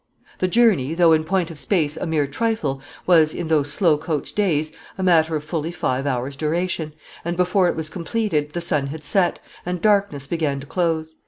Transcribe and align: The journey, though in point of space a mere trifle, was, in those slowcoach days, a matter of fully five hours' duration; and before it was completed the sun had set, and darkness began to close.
The 0.39 0.47
journey, 0.47 0.95
though 0.95 1.11
in 1.13 1.23
point 1.23 1.51
of 1.51 1.59
space 1.59 1.95
a 1.95 2.07
mere 2.07 2.25
trifle, 2.25 2.81
was, 3.05 3.35
in 3.35 3.49
those 3.49 3.71
slowcoach 3.71 4.33
days, 4.33 4.71
a 4.97 5.03
matter 5.03 5.35
of 5.35 5.43
fully 5.43 5.69
five 5.71 6.07
hours' 6.07 6.35
duration; 6.35 6.93
and 7.23 7.37
before 7.37 7.67
it 7.69 7.75
was 7.75 7.87
completed 7.87 8.53
the 8.53 8.61
sun 8.61 8.87
had 8.87 9.03
set, 9.03 9.39
and 9.63 9.79
darkness 9.79 10.25
began 10.25 10.59
to 10.59 10.65
close. 10.65 11.13